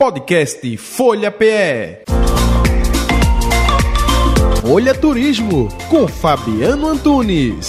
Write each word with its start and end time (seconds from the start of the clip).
Podcast 0.00 0.78
Folha 0.78 1.30
PE. 1.30 2.04
Folha 4.62 4.94
Turismo 4.94 5.68
com 5.90 6.08
Fabiano 6.08 6.88
Antunes. 6.88 7.68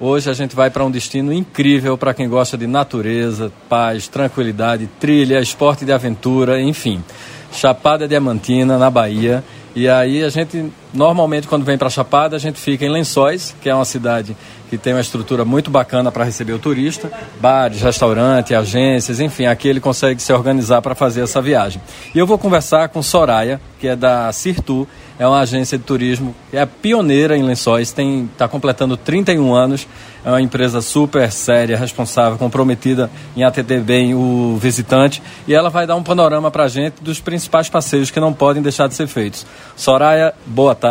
Hoje 0.00 0.28
a 0.28 0.32
gente 0.32 0.56
vai 0.56 0.68
para 0.68 0.84
um 0.84 0.90
destino 0.90 1.32
incrível 1.32 1.96
para 1.96 2.12
quem 2.12 2.28
gosta 2.28 2.58
de 2.58 2.66
natureza, 2.66 3.52
paz, 3.68 4.08
tranquilidade, 4.08 4.88
trilha, 4.98 5.38
esporte 5.38 5.84
de 5.84 5.92
aventura, 5.92 6.60
enfim. 6.60 7.04
Chapada 7.52 8.08
Diamantina, 8.08 8.76
na 8.76 8.90
Bahia. 8.90 9.44
E 9.76 9.88
aí 9.88 10.24
a 10.24 10.28
gente, 10.28 10.72
normalmente, 10.94 11.48
quando 11.48 11.64
vem 11.64 11.76
para 11.76 11.90
Chapada, 11.90 12.36
a 12.36 12.38
gente 12.38 12.60
fica 12.60 12.84
em 12.84 12.88
Lençóis, 12.88 13.54
que 13.60 13.68
é 13.68 13.74
uma 13.74 13.84
cidade 13.84 14.36
que 14.70 14.78
tem 14.78 14.92
uma 14.92 15.00
estrutura 15.00 15.44
muito 15.44 15.70
bacana 15.70 16.10
para 16.10 16.24
receber 16.24 16.52
o 16.52 16.58
turista, 16.58 17.10
bares, 17.40 17.82
restaurantes, 17.82 18.56
agências, 18.56 19.20
enfim, 19.20 19.46
aqui 19.46 19.68
ele 19.68 19.80
consegue 19.80 20.20
se 20.22 20.32
organizar 20.32 20.80
para 20.82 20.94
fazer 20.94 21.22
essa 21.22 21.40
viagem. 21.40 21.80
E 22.14 22.18
eu 22.18 22.26
vou 22.26 22.38
conversar 22.38 22.88
com 22.88 23.02
Soraya, 23.02 23.60
que 23.78 23.86
é 23.86 23.94
da 23.94 24.32
Cirtu, 24.32 24.88
é 25.18 25.26
uma 25.26 25.40
agência 25.40 25.78
de 25.78 25.84
turismo 25.84 26.34
é 26.52 26.66
pioneira 26.66 27.36
em 27.36 27.42
Lençóis, 27.42 27.94
está 27.96 28.48
completando 28.48 28.96
31 28.96 29.54
anos, 29.54 29.86
é 30.24 30.28
uma 30.28 30.40
empresa 30.40 30.80
super 30.80 31.30
séria, 31.30 31.76
responsável, 31.76 32.38
comprometida 32.38 33.10
em 33.36 33.44
atender 33.44 33.80
bem 33.80 34.14
o 34.14 34.56
visitante 34.60 35.22
e 35.46 35.54
ela 35.54 35.70
vai 35.70 35.86
dar 35.86 35.96
um 35.96 36.02
panorama 36.02 36.50
para 36.50 36.64
a 36.64 36.68
gente 36.68 37.02
dos 37.02 37.20
principais 37.20 37.68
passeios 37.68 38.10
que 38.10 38.18
não 38.18 38.32
podem 38.32 38.62
deixar 38.62 38.88
de 38.88 38.94
ser 38.94 39.06
feitos. 39.06 39.46
Soraya, 39.76 40.34
boa 40.46 40.74
tarde. 40.74 40.83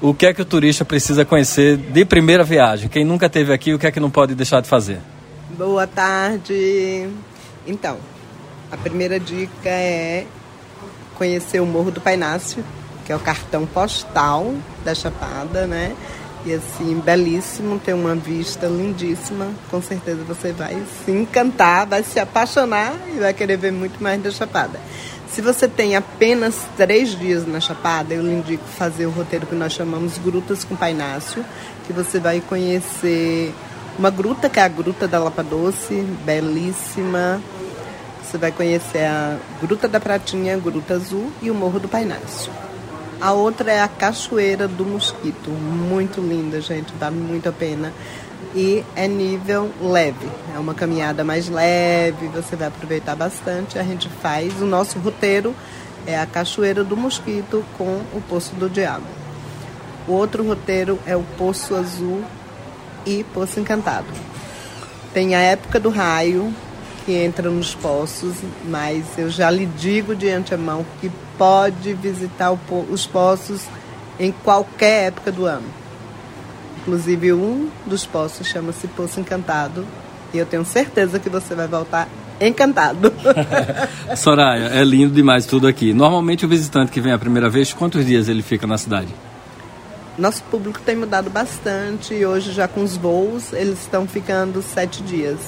O 0.00 0.12
que 0.12 0.26
é 0.26 0.34
que 0.34 0.42
o 0.42 0.44
turista 0.44 0.84
precisa 0.84 1.24
conhecer 1.24 1.76
de 1.76 2.04
primeira 2.04 2.44
viagem? 2.44 2.88
Quem 2.88 3.04
nunca 3.04 3.26
esteve 3.26 3.52
aqui, 3.52 3.72
o 3.72 3.78
que 3.78 3.86
é 3.86 3.90
que 3.90 3.98
não 3.98 4.10
pode 4.10 4.34
deixar 4.34 4.60
de 4.60 4.68
fazer? 4.68 4.98
Boa 5.56 5.86
tarde. 5.86 7.08
Então, 7.66 7.96
a 8.70 8.76
primeira 8.76 9.18
dica 9.18 9.68
é 9.68 10.26
conhecer 11.14 11.60
o 11.60 11.66
Morro 11.66 11.90
do 11.90 12.00
Painácio, 12.00 12.62
que 13.06 13.12
é 13.12 13.16
o 13.16 13.20
cartão 13.20 13.64
postal 13.64 14.54
da 14.84 14.94
Chapada, 14.94 15.66
né? 15.66 15.94
E 16.46 16.54
assim, 16.54 17.02
belíssimo, 17.04 17.76
tem 17.80 17.92
uma 17.92 18.14
vista 18.14 18.68
lindíssima. 18.68 19.48
Com 19.68 19.82
certeza 19.82 20.22
você 20.22 20.52
vai 20.52 20.80
se 21.04 21.10
encantar, 21.10 21.88
vai 21.88 22.04
se 22.04 22.20
apaixonar 22.20 22.94
e 23.12 23.18
vai 23.18 23.34
querer 23.34 23.56
ver 23.56 23.72
muito 23.72 24.00
mais 24.00 24.22
da 24.22 24.30
Chapada. 24.30 24.78
Se 25.28 25.42
você 25.42 25.66
tem 25.66 25.96
apenas 25.96 26.62
três 26.76 27.18
dias 27.18 27.44
na 27.44 27.58
Chapada, 27.58 28.14
eu 28.14 28.22
lhe 28.22 28.32
indico 28.32 28.62
fazer 28.64 29.06
o 29.06 29.10
roteiro 29.10 29.44
que 29.44 29.56
nós 29.56 29.72
chamamos 29.72 30.18
Grutas 30.18 30.62
com 30.62 30.76
Painácio, 30.76 31.44
que 31.84 31.92
você 31.92 32.20
vai 32.20 32.40
conhecer 32.40 33.52
uma 33.98 34.08
gruta, 34.08 34.48
que 34.48 34.60
é 34.60 34.62
a 34.62 34.68
Gruta 34.68 35.08
da 35.08 35.18
Lapa 35.18 35.42
Doce, 35.42 35.94
belíssima. 36.24 37.42
Você 38.22 38.38
vai 38.38 38.52
conhecer 38.52 39.04
a 39.04 39.36
Gruta 39.60 39.88
da 39.88 39.98
Pratinha, 39.98 40.54
a 40.54 40.58
Gruta 40.58 40.94
Azul 40.94 41.32
e 41.42 41.50
o 41.50 41.54
Morro 41.54 41.80
do 41.80 41.88
Painácio. 41.88 42.52
A 43.20 43.32
outra 43.32 43.72
é 43.72 43.80
a 43.80 43.88
Cachoeira 43.88 44.68
do 44.68 44.84
Mosquito, 44.84 45.50
muito 45.50 46.20
linda, 46.20 46.60
gente, 46.60 46.92
muito 47.10 47.48
a 47.48 47.52
pena. 47.52 47.92
E 48.54 48.84
é 48.94 49.08
nível 49.08 49.70
leve, 49.80 50.28
é 50.54 50.58
uma 50.58 50.74
caminhada 50.74 51.24
mais 51.24 51.48
leve, 51.48 52.28
você 52.28 52.56
vai 52.56 52.68
aproveitar 52.68 53.16
bastante. 53.16 53.78
A 53.78 53.82
gente 53.82 54.08
faz, 54.08 54.60
o 54.60 54.66
nosso 54.66 54.98
roteiro 54.98 55.54
é 56.06 56.18
a 56.18 56.26
Cachoeira 56.26 56.84
do 56.84 56.96
Mosquito 56.96 57.64
com 57.76 58.02
o 58.12 58.22
Poço 58.28 58.54
do 58.54 58.68
Diabo. 58.68 59.06
O 60.06 60.12
outro 60.12 60.46
roteiro 60.46 60.98
é 61.06 61.16
o 61.16 61.22
Poço 61.36 61.74
Azul 61.74 62.22
e 63.04 63.24
Poço 63.24 63.58
Encantado. 63.58 64.06
Tem 65.12 65.34
a 65.34 65.40
época 65.40 65.80
do 65.80 65.88
raio, 65.88 66.54
que 67.06 67.12
entra 67.12 67.48
nos 67.48 67.72
poços, 67.72 68.34
mas 68.68 69.16
eu 69.16 69.30
já 69.30 69.48
lhe 69.48 69.64
digo 69.64 70.16
de 70.16 70.28
antemão 70.28 70.84
que 71.00 71.08
pode 71.38 71.94
visitar 71.94 72.52
os 72.90 73.06
poços 73.06 73.62
em 74.18 74.32
qualquer 74.32 75.06
época 75.06 75.30
do 75.30 75.46
ano. 75.46 75.68
Inclusive, 76.82 77.32
um 77.32 77.68
dos 77.86 78.04
poços 78.04 78.48
chama-se 78.48 78.88
Poço 78.88 79.20
Encantado 79.20 79.86
e 80.34 80.38
eu 80.38 80.44
tenho 80.44 80.64
certeza 80.64 81.20
que 81.20 81.30
você 81.30 81.54
vai 81.54 81.68
voltar 81.68 82.08
encantado. 82.40 83.12
Soraya, 84.16 84.66
é 84.66 84.82
lindo 84.82 85.14
demais 85.14 85.46
tudo 85.46 85.68
aqui. 85.68 85.92
Normalmente, 85.92 86.44
o 86.44 86.48
visitante 86.48 86.90
que 86.90 87.00
vem 87.00 87.12
a 87.12 87.18
primeira 87.18 87.48
vez, 87.48 87.72
quantos 87.72 88.04
dias 88.04 88.28
ele 88.28 88.42
fica 88.42 88.66
na 88.66 88.76
cidade? 88.76 89.14
Nosso 90.18 90.42
público 90.44 90.80
tem 90.84 90.96
mudado 90.96 91.30
bastante 91.30 92.14
e 92.14 92.26
hoje, 92.26 92.52
já 92.52 92.66
com 92.66 92.82
os 92.82 92.96
voos, 92.96 93.52
eles 93.52 93.80
estão 93.82 94.08
ficando 94.08 94.60
sete 94.60 95.02
dias. 95.02 95.38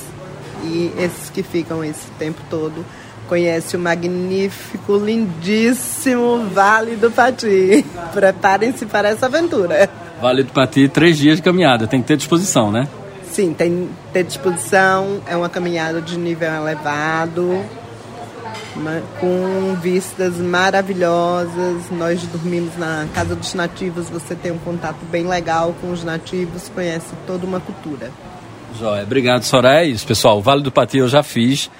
E 0.62 0.92
esses 0.98 1.30
que 1.30 1.42
ficam 1.42 1.84
esse 1.84 2.06
tempo 2.18 2.40
todo 2.50 2.84
conhecem 3.28 3.78
o 3.78 3.82
magnífico, 3.82 4.96
lindíssimo 4.96 6.48
Vale 6.48 6.96
do 6.96 7.10
Pati. 7.10 7.84
Preparem-se 8.12 8.86
para 8.86 9.10
essa 9.10 9.26
aventura. 9.26 9.88
Vale 10.20 10.42
do 10.42 10.52
Pati, 10.52 10.88
três 10.88 11.16
dias 11.18 11.36
de 11.36 11.42
caminhada, 11.42 11.86
tem 11.86 12.00
que 12.00 12.08
ter 12.08 12.16
disposição, 12.16 12.72
né? 12.72 12.88
Sim, 13.30 13.52
tem 13.52 13.70
que 13.86 14.12
ter 14.12 14.24
disposição, 14.24 15.20
é 15.26 15.36
uma 15.36 15.48
caminhada 15.48 16.00
de 16.00 16.18
nível 16.18 16.50
elevado, 16.50 17.64
uma, 18.74 19.02
com 19.20 19.76
vistas 19.80 20.36
maravilhosas. 20.38 21.90
Nós 21.90 22.22
dormimos 22.22 22.76
na 22.76 23.06
Casa 23.14 23.36
dos 23.36 23.54
Nativos, 23.54 24.08
você 24.08 24.34
tem 24.34 24.50
um 24.50 24.58
contato 24.58 25.04
bem 25.10 25.26
legal 25.28 25.74
com 25.80 25.92
os 25.92 26.02
nativos, 26.02 26.68
conhece 26.74 27.14
toda 27.26 27.46
uma 27.46 27.60
cultura. 27.60 28.10
Joia. 28.78 29.02
Obrigado, 29.02 29.42
Soraya. 29.42 29.84
Isso, 29.84 30.06
pessoal. 30.06 30.38
O 30.38 30.42
Vale 30.42 30.62
do 30.62 30.72
Pati 30.72 30.98
eu 30.98 31.08
já 31.08 31.22
fiz 31.22 31.70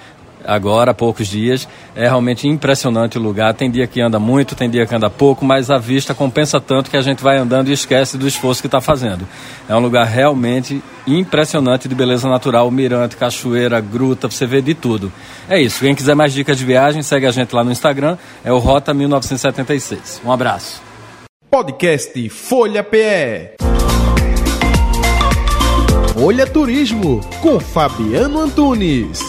agora 0.45 0.91
há 0.91 0.93
poucos 0.93 1.27
dias. 1.27 1.67
É 1.95 2.03
realmente 2.03 2.47
impressionante 2.47 3.17
o 3.17 3.21
lugar. 3.21 3.53
Tem 3.53 3.69
dia 3.69 3.87
que 3.87 4.01
anda 4.01 4.19
muito, 4.19 4.55
tem 4.55 4.69
dia 4.69 4.85
que 4.85 4.95
anda 4.95 5.09
pouco, 5.09 5.45
mas 5.45 5.69
a 5.69 5.77
vista 5.77 6.13
compensa 6.13 6.59
tanto 6.59 6.89
que 6.89 6.97
a 6.97 7.01
gente 7.01 7.23
vai 7.23 7.37
andando 7.37 7.69
e 7.69 7.73
esquece 7.73 8.17
do 8.17 8.27
esforço 8.27 8.61
que 8.61 8.67
está 8.67 8.81
fazendo. 8.81 9.27
É 9.67 9.75
um 9.75 9.79
lugar 9.79 10.05
realmente 10.05 10.81
impressionante 11.07 11.87
de 11.87 11.95
beleza 11.95 12.27
natural, 12.29 12.69
mirante, 12.69 13.17
cachoeira, 13.17 13.79
gruta, 13.79 14.29
você 14.29 14.45
vê 14.45 14.61
de 14.61 14.73
tudo. 14.73 15.11
É 15.49 15.59
isso. 15.61 15.79
Quem 15.79 15.95
quiser 15.95 16.15
mais 16.15 16.33
dicas 16.33 16.57
de 16.57 16.65
viagem, 16.65 17.01
segue 17.01 17.25
a 17.25 17.31
gente 17.31 17.53
lá 17.55 17.63
no 17.63 17.71
Instagram, 17.71 18.17
é 18.43 18.51
o 18.51 18.59
Rota 18.59 18.93
1976. 18.93 20.21
Um 20.23 20.31
abraço. 20.31 20.81
Podcast 21.49 22.29
Folha 22.29 22.83
PE. 22.83 23.68
Folha 26.13 26.45
Turismo 26.45 27.21
com 27.41 27.59
Fabiano 27.59 28.39
Antunes. 28.39 29.19